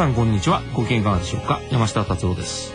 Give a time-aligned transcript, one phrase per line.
[0.00, 0.62] さんこんにちは。
[0.72, 1.60] ご機嫌いかがでしょうか。
[1.70, 2.72] 山下達郎です。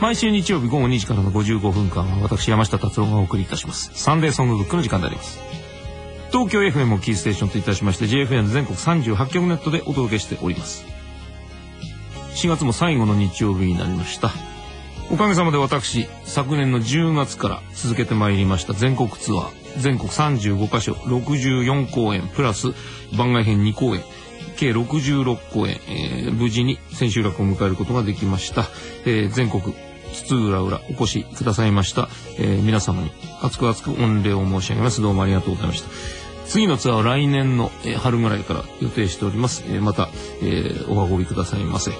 [0.00, 3.90] 毎週日曜日午後2時からの55分間は私山下達郎がお送りいたします。
[3.92, 5.38] サンデーソングブックの時間であります。
[6.32, 10.86] 東京 FM をキーステーションといたしまして JFN 全国38局ネットでお届けしております。
[12.36, 14.30] 4月も最後の日曜日になりました。
[15.10, 19.78] おかげさまで私昨年の10月から続けてまいりました全国ツアー。
[19.78, 22.68] 全国35カ所64公演プラス
[23.14, 24.02] 番外編2公演。
[24.56, 28.68] 計66公演、えー、無事に千秋楽を迎えることができました、
[29.04, 29.74] えー、全国
[30.12, 32.08] 津々浦々お越しくださいました、
[32.38, 33.10] えー、皆様に
[33.42, 35.02] 厚く厚く御礼を申し上げます。
[35.02, 35.88] どうもありがとうございました。
[36.46, 40.08] 次のツアーは来年の、えー、春ぐらいから予定しております、えー、また、
[40.42, 41.92] えー、お運びくださいませ。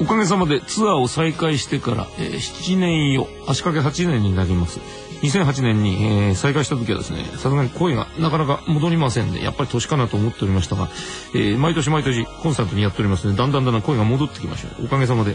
[0.00, 4.80] おかげさまでツアーを再開してから、えー、7年よ足掛け8年になります。
[5.24, 10.90] 2008年に、えー、再開した時はですねさすがに声がなかなか戻りませんでやっぱり年かなと思っておりましたが、
[11.34, 14.82] えー、毎年毎年コンスタントにやっておりますのでだんだんだんだん声が戻ってきました。
[14.82, 15.34] おかげさまで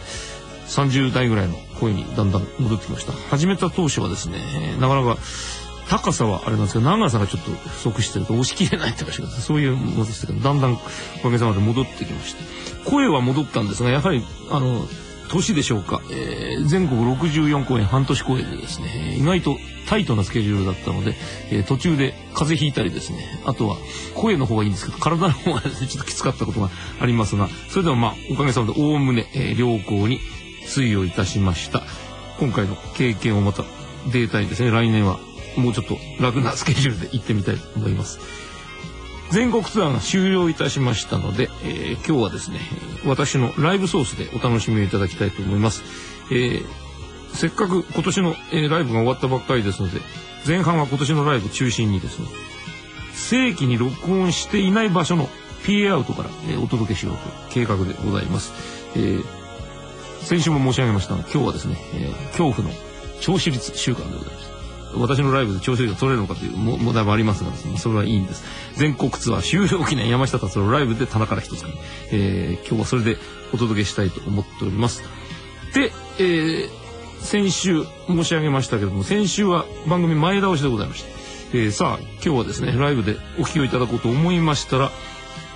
[0.67, 3.14] 30代ぐらいの声にだんだん戻ってきました。
[3.14, 4.38] 始めた当初はですね、
[4.73, 5.20] えー、なかなか
[5.90, 10.78] 高さはあれなんですけど長さがちょっと不足してると押し切れないってそういうものでしたけどだんだんお
[11.23, 12.90] かげさまで戻ってきました。
[12.90, 14.86] 声は戻ったんですがやはりあの
[15.30, 19.16] 年でしょうか、えー、全国64公演半年公演でですね。
[19.18, 21.16] 意外とタイトなスケジュールだったので、
[21.52, 23.42] えー、途中で風邪ひいたりですね。
[23.46, 23.78] あとは
[24.16, 26.70] 声の方がいいんですけど体の方がね ちょっときつかったことが
[27.00, 30.20] ありますがそれでもまあおかげさまでおおむね、えー、良好に
[30.66, 31.84] 推移をいたしました。
[32.40, 33.64] 今回の経験をまた
[34.12, 35.20] データにですね来年は
[35.58, 38.20] もうちょっと楽なスケジュールで行ってみたいと思います。
[39.32, 42.60] 全国ツアーが終了いたしましたので、えー、今日はですね
[43.06, 45.84] 私のライブソースでお楽しみをいただきたいと思います、
[46.32, 46.66] えー、
[47.34, 50.02] せっかく今年の、えー、ライブが終わったばっかりですので
[50.48, 52.28] 前半は今年のライブ中心にですね
[53.14, 55.28] 正規に録音していない場所の
[55.64, 57.18] PA アウトから、え、お届けしよう
[57.52, 58.54] という計画でございます、
[58.95, 59.20] え、
[60.22, 62.73] 先週も申し上げましたが今日はですね、え、恐怖の
[63.20, 64.48] 聴取率週間でございます。
[64.95, 68.44] 私のライブで調子が取れるのかという問題もありますがですね、それはいいんです。
[68.76, 71.66] 全国ツアー終了記念山下達郎ライブで棚から一つ
[72.11, 73.17] えー、今日はそれで
[73.54, 75.04] お届けしたいと思っております。
[75.73, 76.70] で、えー、
[77.22, 81.10] 先週申し上げましたけども、先週は番組前倒しでございました。
[81.52, 84.92] えー、さあ、今日はですね、ライブでお聞きをいただこうと思いましたら、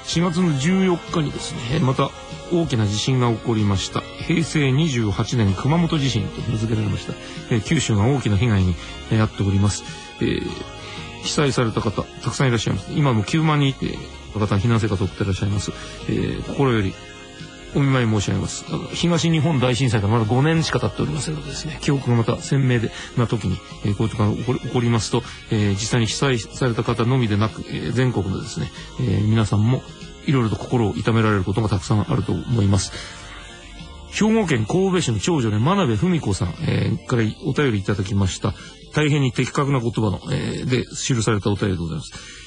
[0.06, 2.10] 4月の14日にですね、また
[2.52, 4.02] 大きな地震が起こりました。
[4.02, 7.14] 平成28年熊本地震と名付けられました。
[7.50, 8.76] えー、九州が大きな被害に
[9.10, 9.84] 遭っております。
[10.22, 10.42] えー、
[11.24, 12.92] 被災された方、たくさんいらっしゃいます。
[12.94, 15.72] 今も9万人、えー、方避難生活を送っていらっしゃいます。
[16.10, 16.94] えー、心より
[17.76, 18.66] お見舞い申し上げます。
[18.94, 29.82] 東日本大震災からまだ5年しか経っておりませんのでですね、記憶がまた鮮明でな時に、えー、こういうことが起こりますと、えー、実際に被災された方のみでなく、えー、全国のですね、えー、皆さんも
[30.26, 32.92] いろいろと心を痛められることがたくさんあると思います。
[34.12, 38.54] 兵庫県神戸市の長女で真鍋文子さん、えー、からお便りいただきました。
[38.94, 42.43] 大変に的確な言葉の、えー、で記されたお便りでございます。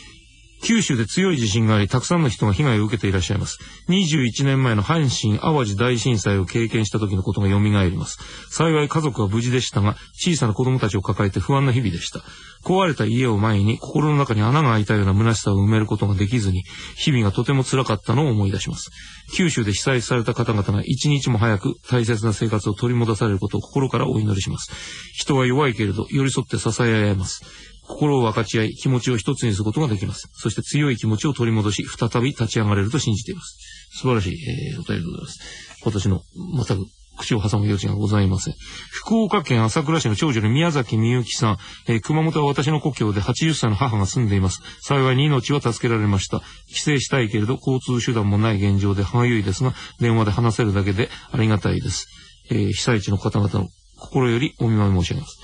[0.62, 3.58] 九州で強い地震があり、たくさんの人が被害を受けていらっしゃいます。
[3.88, 8.18] 21年前の阪神淡路大震災を経験した時のことが蘇ります。
[8.50, 12.22] 幸い家族は無事でしたが、小さな子供たちを抱えて不安な日々でした。
[12.64, 16.64] 壊れた家を前に心の中に穴が開いたような虚しさを埋めることができずに、
[16.96, 18.90] 日々がとても辛かったのを思い出します。
[19.34, 24.72] 九州で被災された方々が一日も早く大切な生活を取り戻されることを心からお祈りします。
[25.14, 27.44] 人は弱いけれど寄り添って支え合えます。
[27.86, 30.28] 心を分かち合い、気持ちを一つにすることができます。
[30.34, 33.56] そして強い気持ちを取り戻し、再び立ち上がれると信じています。
[33.98, 35.38] 素晴らしい、えー、お便りでございます。
[35.84, 36.22] 私の、
[36.66, 36.86] 全く
[37.16, 38.54] 口を挟む余地がございません。
[38.90, 41.56] 福岡県朝倉市の長女の宮崎みゆきさん、
[41.88, 44.60] えー、熊本は私の故郷で80歳の母が住んでいます。
[44.82, 46.42] 幸いに命は助けられました。
[46.68, 52.06] 帰省したいけれど交通手段もない現状で歯がゆいですが、電話で話せるだけでありがたいです。
[52.50, 53.68] えー、被災地の方々の
[53.98, 55.38] 心よりお見舞い申し上げます。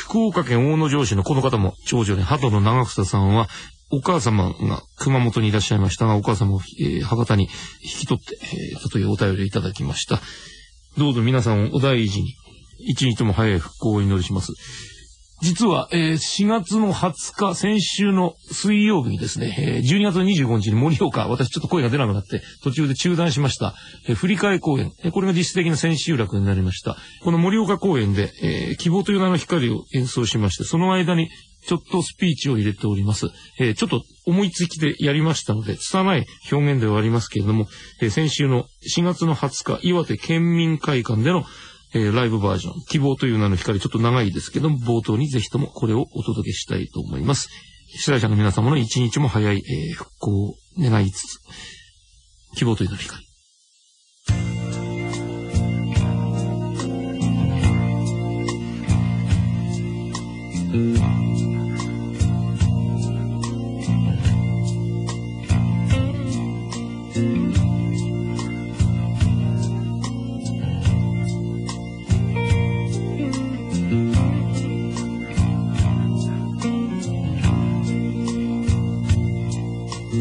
[0.00, 3.48] 福岡県大野城市のこの方も長女で、鳩の長草さんは、
[3.92, 7.48] お母様が熊本にいらっしゃいましたが、お母様を、えー、博多に
[7.82, 10.20] 引き取って、えー、というお便りをいただきました。
[10.96, 12.34] どうぞ皆さんお大事に、
[12.78, 14.54] 一日も早い復興をお祈りします。
[15.42, 23.74] 実は、えー、4月の20日、先週の水曜日にですね、えー、12月25日に盛岡、私ちょっと声が出なくなって、途中で中断しました、
[24.06, 26.96] えー、振り替え公演、えー、これが実質的な千秋楽になりました。
[27.22, 31.30] この盛岡公演で、えー、希望という名の光を演奏しまして、その間に
[31.66, 33.28] ちょっとスピーチを入れております。
[33.58, 37.66] えー、ちょっと思いつきでやりましたので、拙い表現ではありますけれども、
[38.00, 41.44] えー、先週の4月の20日、岩手県民会館での
[41.94, 47.48] えー、ライブバージョン、希望という名の光、ちょっと長いですけども、冒頭にぜひともこれをお届けしたいと思います。
[47.88, 51.38] 被災者の皆様の一日も早い、えー、復興を願いつつ、
[52.56, 53.30] 希望という名の光。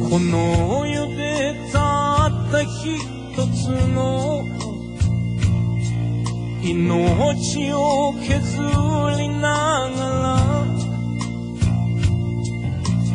[0.10, 2.98] この世でたった一
[3.54, 4.44] つの
[6.64, 8.58] 命を削
[9.20, 10.40] りながら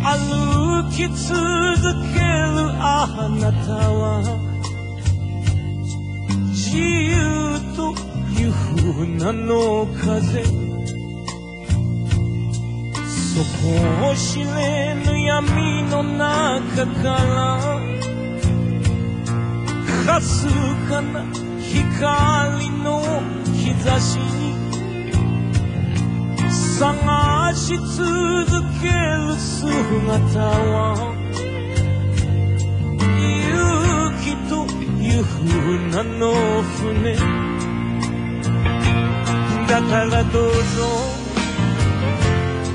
[0.05, 1.35] 歩き続
[2.13, 2.23] ける
[2.79, 4.23] あなたは
[6.51, 7.93] 自由と
[8.41, 10.74] いう船の風。
[13.35, 13.47] そこ
[14.11, 17.81] を知れぬ闇の中から
[20.07, 20.47] かす
[20.89, 21.25] かな
[21.61, 23.03] 光の
[23.59, 24.55] 兆しに
[26.79, 28.47] 探し続
[28.81, 31.13] ける姿は
[33.19, 34.65] 勇気と
[35.03, 36.23] いう船の
[36.63, 37.17] 船。
[39.67, 41.24] だからどうぞ。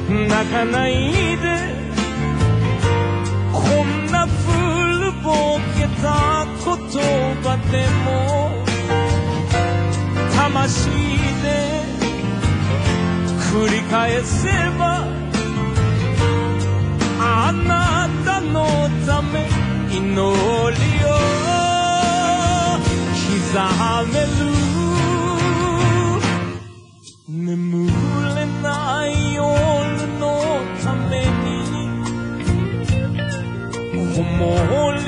[0.09, 1.79] 泣かないで。
[3.53, 6.67] こんな古ぼけた言
[7.43, 7.73] 葉で
[8.05, 8.07] も
[10.35, 10.89] 魂
[11.43, 11.47] で
[13.53, 14.47] 繰り返せ
[14.77, 15.05] ば
[17.21, 19.47] あなたのため
[19.91, 20.13] 祈り
[21.05, 21.07] を
[23.15, 23.57] 刻
[24.11, 24.19] め
[24.53, 24.58] る。
[34.39, 34.98] 子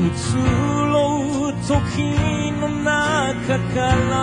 [0.00, 0.02] 移
[0.90, 1.76] ろう時
[2.58, 4.16] の中から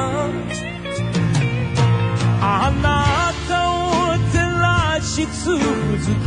[2.42, 5.60] あなたを照らし続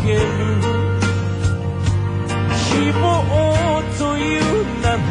[0.05, 0.21] ける
[2.69, 3.03] 希望
[3.99, 4.43] という
[4.81, 5.03] 名の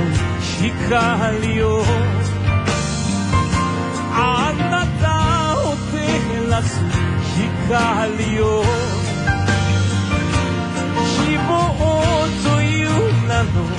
[0.62, 1.84] 光を
[4.13, 5.08] あなた
[5.60, 5.96] を照
[6.50, 6.79] らす
[7.36, 8.63] 光を
[11.25, 11.50] 希望
[12.43, 12.88] という
[13.27, 13.78] 名の光を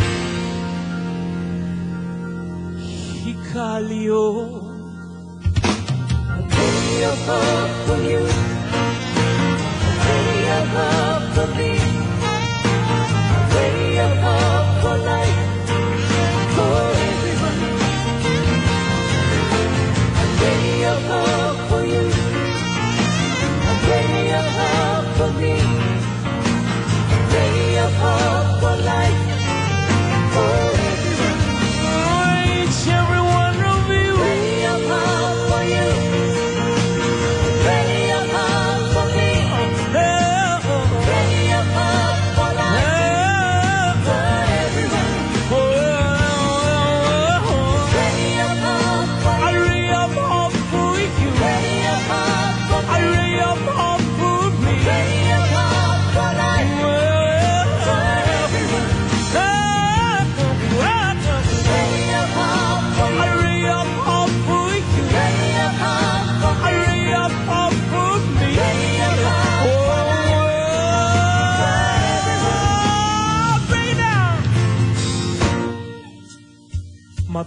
[3.52, 4.23] Kalio.
[5.64, 8.28] A video above for you, a
[10.04, 11.80] video above for me.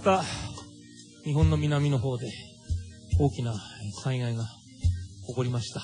[0.04, 0.22] た、
[1.24, 2.30] 日本の南の方で
[3.18, 3.54] 大きな
[4.02, 4.44] 災害が
[5.26, 5.80] 起こりました。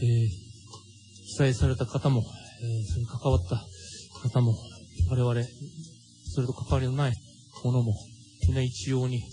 [0.00, 0.44] えー
[1.26, 2.22] 被災された方も、
[2.62, 3.60] えーそれに関わった
[4.22, 4.56] 方も、
[5.10, 5.34] 我々、
[6.32, 7.14] それと関わりのない
[7.64, 7.96] ものも、
[8.46, 9.24] みんな一様に、えー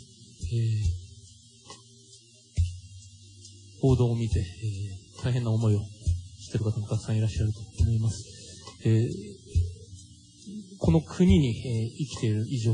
[3.81, 5.79] 報道を見て、えー大変な思いを
[6.39, 8.25] している方もたくさんいらっしゃると思います。
[8.83, 9.07] えー
[10.79, 12.73] この国に、えー生きている以上、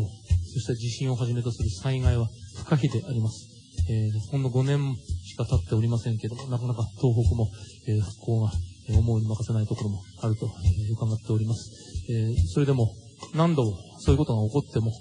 [0.57, 3.47] そして地震をはじめとする災害は不可避であります。
[3.89, 7.47] えーほんの5年しか経っておりませんけども、なかなか東北も、
[7.87, 8.51] えー復興が、
[8.89, 11.69] 思うに任せないところもあると、えー伺っております。
[12.09, 12.91] えーそれでも、
[13.35, 13.63] 何度
[13.99, 14.91] そういうことが起こっても、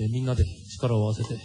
[0.00, 0.44] えーみんなで
[0.74, 1.38] 力を合わせて、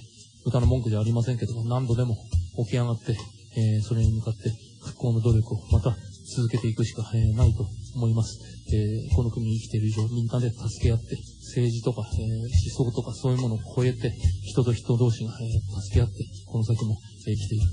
[0.46, 2.18] 歌の文句じゃありませんけども、何度でも
[2.66, 3.16] 起き上がって、
[3.56, 4.50] えーそれに向かって
[4.82, 5.96] 復興の努力をまた
[6.36, 8.40] 続けていくしか、えーないと思います。
[8.74, 11.16] えーこの国に生きている以上、みんなで助け合って、
[11.50, 12.46] 政治とか、えー
[12.77, 14.13] 思想とかそういうものを超えて、
[14.46, 16.13] 人と人同士が、えー助け合って、
[16.46, 16.96] この先も、
[17.27, 17.65] えー生きている。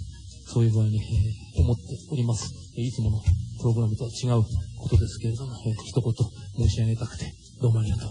[0.49, 2.50] そういう具合に、えー思っております。
[2.76, 4.42] えーいつものプログラムとは違う
[4.78, 6.12] ことですけれども、えー一言
[6.68, 8.11] 申し上げたくて、どうもありがとう。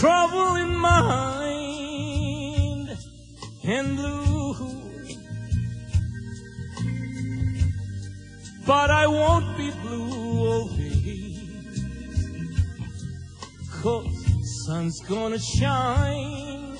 [0.00, 1.28] trouble in mind
[3.64, 4.29] and blue.
[8.70, 11.40] But I won't be blue oh, always.
[13.82, 16.76] Cause sun's gonna shine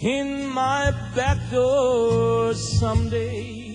[0.00, 3.65] in my back door someday.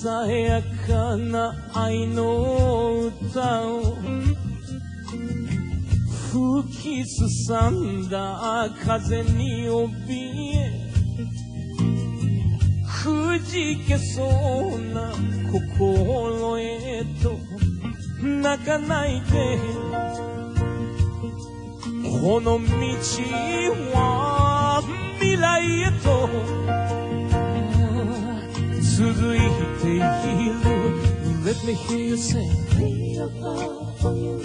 [0.00, 3.98] ささやかな愛の歌を。
[6.32, 10.90] 吹きすさんだ風に怯え。
[13.04, 15.12] くじけそうな
[15.52, 17.38] 心へと。
[18.24, 19.58] 泣かないで。
[22.22, 22.60] この道
[23.92, 24.82] は
[25.18, 26.89] 未来へと。
[29.14, 29.38] through
[29.78, 31.44] the years.
[31.44, 32.66] Let me hear you sing.
[32.70, 34.42] Play a part for you.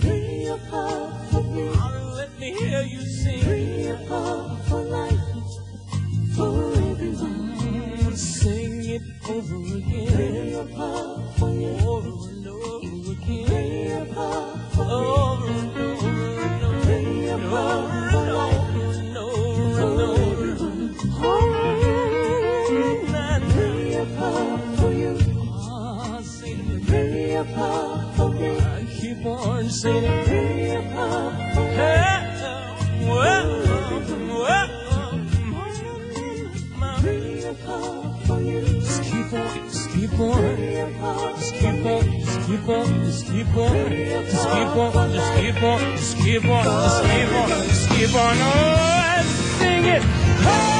[0.00, 1.70] Play a part for me.
[2.16, 3.40] Let me hear you sing.
[3.42, 5.20] Play a part for life.
[6.36, 8.16] For everyone.
[8.16, 10.08] Sing it over again.
[10.12, 11.76] Play a part for you.
[11.94, 13.46] Over and over again.
[13.46, 14.92] Play a part for me.
[14.92, 16.82] Over and over and over.
[16.82, 18.11] Play a part.
[27.54, 29.64] I keep on.
[31.64, 32.12] Hey,
[38.40, 38.64] you.
[38.80, 40.56] just keep on, just keep on.
[41.36, 45.80] Just keep on, just keep on, just keep on, just keep on, just keep on,
[45.92, 49.22] just keep on, just keep on, just keep on, oh,
[49.58, 50.02] sing it.
[50.02, 50.71] Just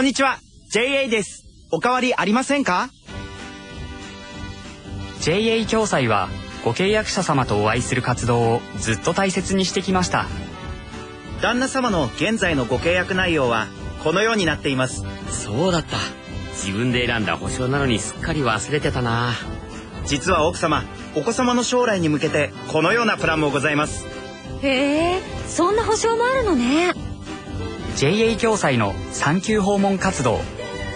[0.00, 0.38] こんにちは。
[0.70, 1.44] JA です。
[1.70, 2.88] おかわりありませんか
[5.20, 6.30] ？JA 共済は
[6.64, 10.24] ご契約者様とお会いする活動をずっと大切にしてきました。
[11.42, 13.66] 旦那様の現在のご契約内容は
[14.02, 15.04] このようになっています。
[15.28, 15.98] そうだった。
[16.52, 19.34] 自分で選んだ保証なのにすっかり忘れてたな。
[20.06, 20.82] 実は奥様
[21.14, 24.06] お子様の将来に向けてこのようなプランもございます。
[24.62, 27.09] へえそんな保証もあるのね
[27.96, 30.40] JA 共済の産休訪問活動。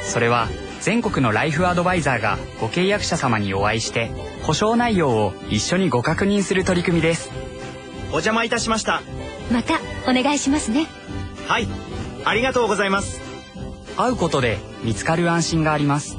[0.03, 0.49] それは
[0.81, 4.11] 全国のライフアドバイザーがご契約者様にお会いして
[4.43, 7.31] 保証内容を一緒にご確認する取り組みです。
[8.09, 9.03] お邪魔いたしました。
[9.51, 10.87] またお願いしますね。
[11.49, 11.69] はい。
[12.25, 13.21] ありがとうございます。
[13.97, 16.17] 会うことで見つかる安心があります。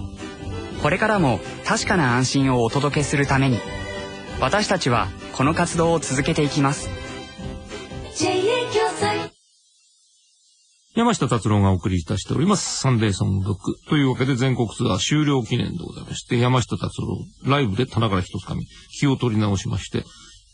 [0.82, 3.60] これからも確かな安心をお届けするために
[4.40, 6.90] 私たちはこの活動を続けていきます。
[8.16, 8.32] JA
[8.74, 9.35] 共済
[10.96, 12.80] 山下達郎がお送りいたしております。
[12.80, 13.76] サンデーソングブック。
[13.90, 18.66] というわけで全国ツアー終了記念でございまして、山下達郎、ライブで棚から一つ紙、
[18.98, 20.06] 気を取り直しまして、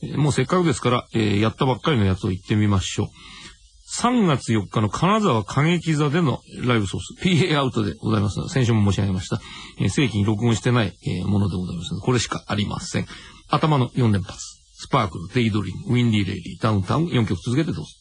[0.02, 3.08] えーもうせっかくですから、えーやったばっかりのやつを言ってみましょう。
[4.02, 8.39] 3月4日の金沢歌劇座でのライブソース、PA アウトでございます。
[8.50, 9.39] 先週も申し上げました。
[9.80, 13.06] えー正規に録音してない、えーものでございます、これしかありません。
[13.48, 14.39] 頭の4連発。
[14.74, 17.92] スパークル、デイドリーム、ウィンディーレイリー、ダウンタウン、4曲続けてどうぞ。「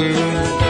[0.00, 0.69] Música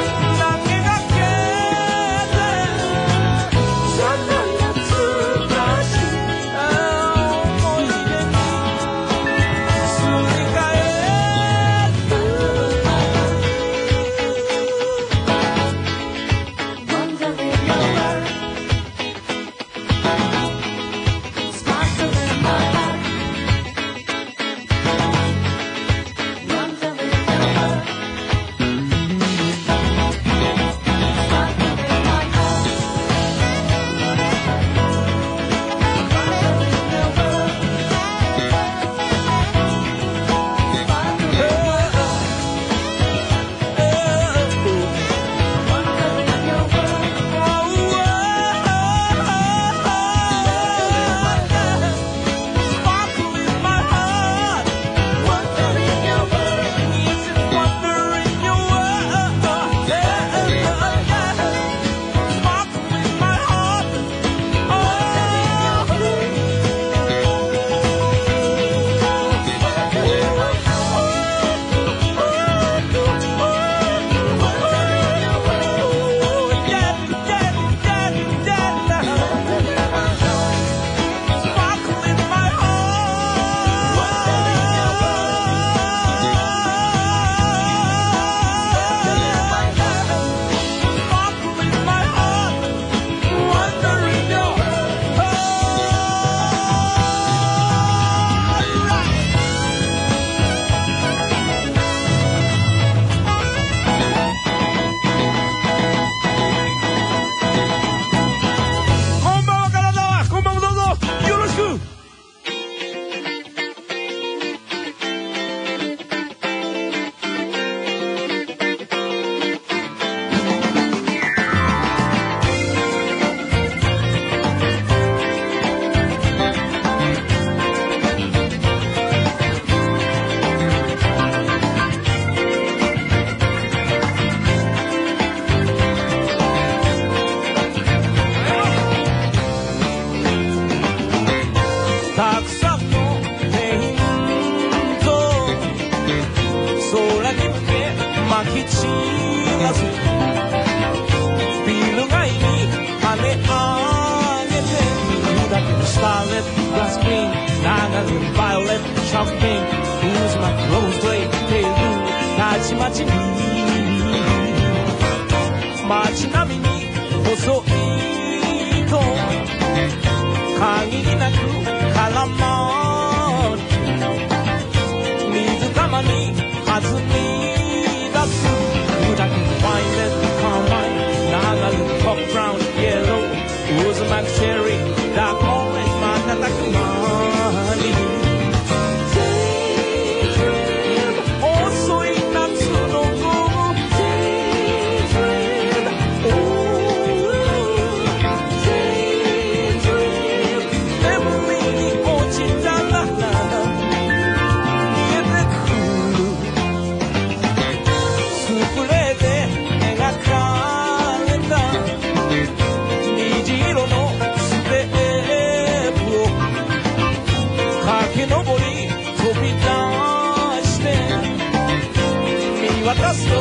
[223.13, 223.40] 見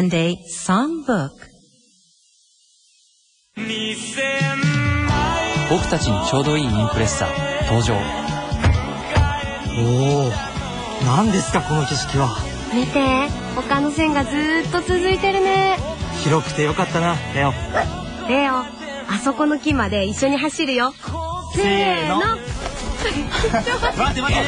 [0.00, 1.28] Sunday Songbook.
[5.68, 7.94] 僕たちにちょうどいいインプレッサー登場。
[9.78, 10.32] おお
[11.04, 12.34] 何ですかこの景色は。
[12.74, 15.76] 見て他の線がずーっと続いてるね。
[16.24, 17.52] 広くてよかったなレオ。
[18.26, 18.66] レオあ
[19.22, 20.94] そこの木まで一緒に走るよ。
[21.54, 22.20] せーの。
[23.98, 24.38] 待って待っ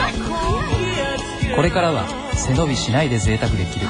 [1.48, 1.54] て。
[1.54, 3.86] これからは背伸びしないで贅沢できる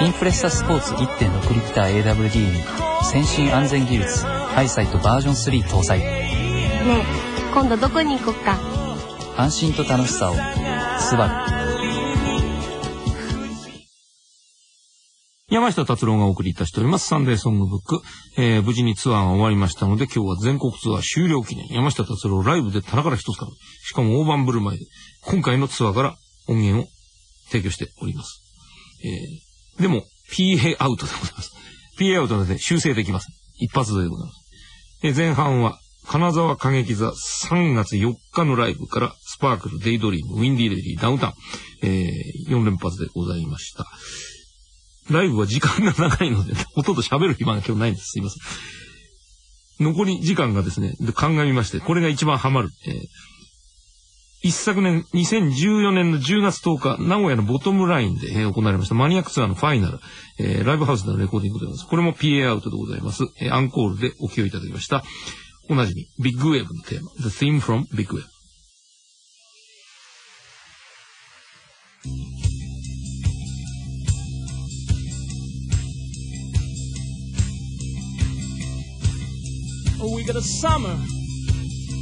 [0.00, 2.62] インプレッサスポーツ1.6リッター AWD に
[3.10, 7.04] 先進安全技術ハイサイトバージョン3搭載ねえ
[7.52, 8.58] 今度どこに行こっか？
[9.36, 10.34] 安心と楽しさを
[10.98, 11.56] スバル
[15.48, 17.06] 山下達郎がお送りいたしております。
[17.06, 18.00] サンデーソングブック。
[18.36, 21.68] えー、無事にツアーが終わりましたので、今日は全国ツアー終了記念。
[21.68, 23.52] 山下達郎ライブで棚から一つから。
[23.84, 24.86] しかも大盤振る舞いで、
[25.22, 26.16] 今回のツアーから
[26.48, 26.88] 音源を
[27.48, 28.42] 提供しております。
[29.04, 29.10] えー、
[29.80, 31.52] でも、PA アウトでございます。
[31.98, 33.34] PA アウトなので修正できません。
[33.58, 34.40] 一発でございます。
[35.02, 41.32] え前半は、金沢歌劇座3月4日のライブから、スパークル、デイドリーム、ウィンディレディ、ダウンタウン、
[41.82, 43.86] えー、4連発でございました。
[45.10, 48.12] ライブは時間が長いので、ほとんど喋る暇が今日ないんです。
[48.12, 48.38] すいませ
[49.82, 49.84] ん。
[49.84, 52.70] 残り時間がですね、で鑑みまして、これが一番ハマる。
[52.86, 52.94] えー
[54.46, 59.98] 一昨年、2014年の10月10日、名古屋のボトムラインで、えー行われましたマニアックツアーのファイナル、
[60.38, 61.90] えーライブハウスでのレコーディングでございます。
[61.90, 63.24] これも PA アウトでございます。
[63.40, 65.02] えーアンコールでお聴きいただきました。
[65.68, 68.22] おなじみ、ビッグウェーブのテーマ、The Theme from Big Wave。
[80.14, 80.96] We got a summer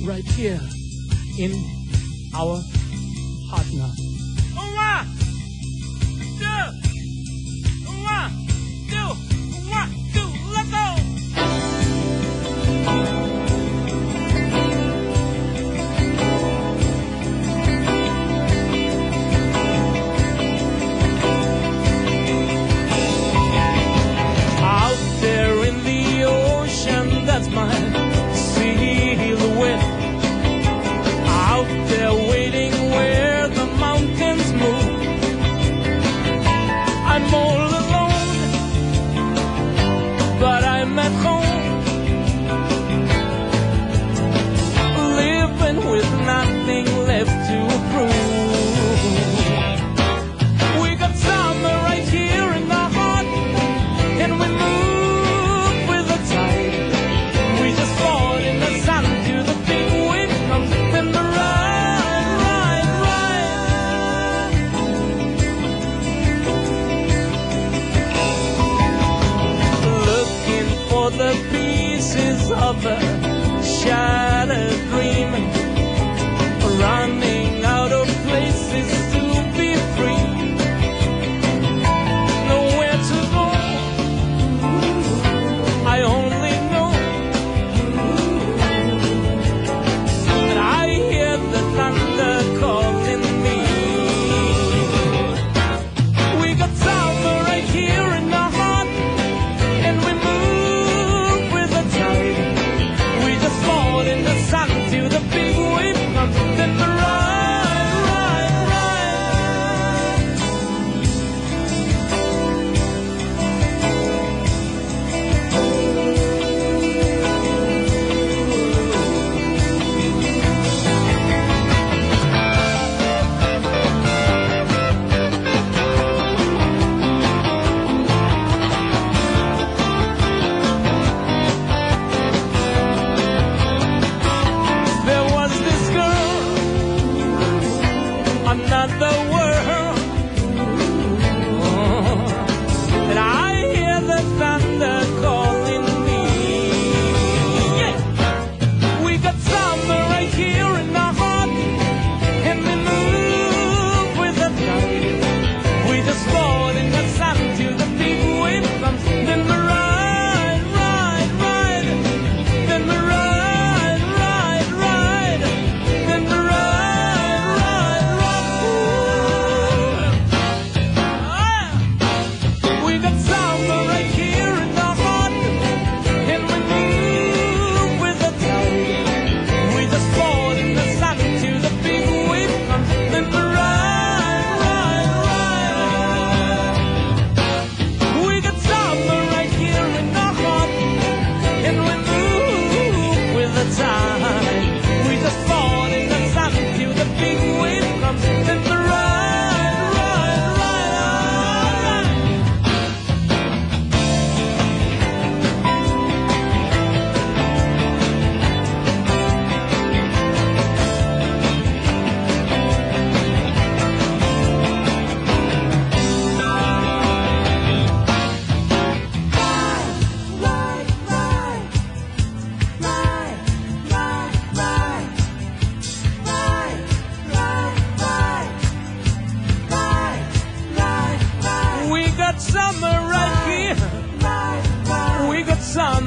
[0.07, 0.61] right here
[1.39, 1.84] in
[2.37, 2.61] our.
[3.47, 3.61] Oh,
[4.55, 5.07] one,
[6.39, 6.65] two,
[8.03, 8.31] one,
[8.91, 9.11] two,
[9.71, 10.85] one, two, let's go!
[24.61, 27.94] Out there in the ocean, that's my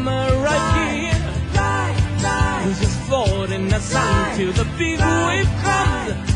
[0.07, 1.19] summer right here.
[2.65, 6.27] We're just floating a song to the big wave comes.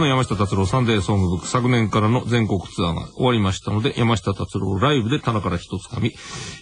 [0.00, 6.12] の山下達郎サンデーソングブック昨年からの全国ツアーが終わりましたので、山下達郎ライブで棚から一つかみ、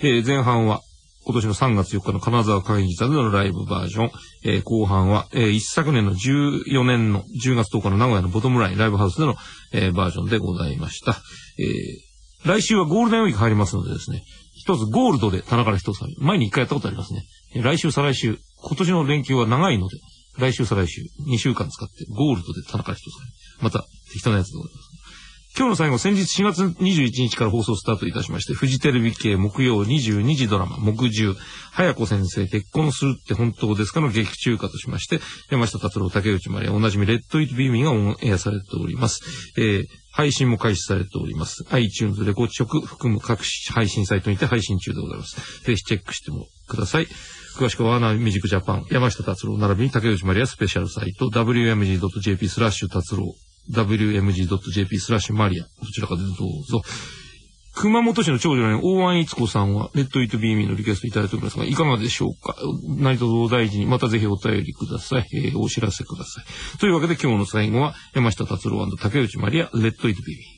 [0.02, 0.82] えー前半は
[1.24, 4.10] 今年の3月4日の金沢会議座でのライブバージョン、
[4.44, 9.36] えー後半は、えー一昨年の14年の10月10日の名古屋のボトムラインライブハウスでの、
[9.72, 11.12] えーバージョンでございました。
[11.58, 12.08] えー
[12.46, 14.22] 来週はゴールデンウィーク入りますのでですね、
[14.54, 16.16] 一つゴールドで棚から一つかみ。
[16.18, 17.24] 前に一回やったことありますね。
[17.54, 19.96] 来週、再来週、今年の連休は長いので、
[20.38, 23.24] 来週、再来週、2週間使って、ゴールドで田中一つか
[23.60, 23.64] み。
[23.64, 24.88] また、適当なやつでございます。
[25.56, 31.34] 今日の最後、先日4月21日から放送スタートいたしまして、フジテレビ系木曜22時ドラマ、木10、
[31.72, 35.18] 早子先生結婚するって本当ですかの劇中歌としまして、
[35.50, 39.20] 山下達郎、竹内まりやおなじみ、レッド・イット・ビーミーがオンエアされております。
[39.58, 39.86] えー
[40.18, 41.64] 配信も開始されております。
[41.70, 45.62] iTunes、レコチョク含む各配信サイトにて配信中でございます。
[45.62, 47.06] ぜひチェックしてもください。
[47.58, 53.34] 詳しくはワーナミュージックジャパン、山下達郎並びに竹内まりやスペシャルサイト、wmg.jp スラッシュ達郎、
[53.72, 56.32] wmg.jp スラッシュマリア、どちらかでどう
[56.64, 56.80] ぞ。
[57.74, 62.56] 熊本市の長女の大湾逸子さんは、レッドイートビーミーのリクエストいただいておりますが、いかがでしょうか？
[62.88, 65.26] 何卒大事に、またぜひお便りください。
[65.32, 66.78] えーお知らせください。
[66.78, 70.57] というわけで今日の最後は、山下達郎竹内まりや、レッドイートビーミー。